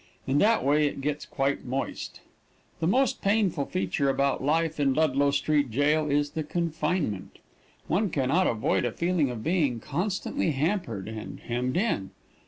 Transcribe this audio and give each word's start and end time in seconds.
In 0.25 0.39
that 0.39 0.65
way 0.65 0.87
it 0.87 0.99
gets 0.99 1.27
quite 1.27 1.63
moist. 1.63 2.21
The 2.79 2.87
most 2.87 3.21
painful 3.21 3.65
feature 3.67 4.09
about 4.09 4.43
life 4.43 4.79
in 4.79 4.95
Ludlow 4.95 5.29
Street 5.29 5.69
Jail 5.69 6.09
is 6.09 6.31
the 6.31 6.41
confinement. 6.43 7.37
One 7.85 8.09
can 8.09 8.29
not 8.29 8.47
avoid 8.47 8.83
a 8.83 8.91
feeling 8.91 9.29
of 9.29 9.43
being 9.43 9.79
constantly 9.79 10.53
hampered 10.53 11.07
and 11.07 11.39
hemmed 11.41 11.77
in. 11.77 12.09